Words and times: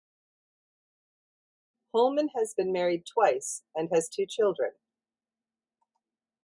Holman 1.93 2.29
has 2.29 2.55
been 2.55 2.71
married 2.71 3.05
twice 3.05 3.61
and 3.75 3.89
has 3.93 4.09
two 4.09 4.25
children. 4.25 4.71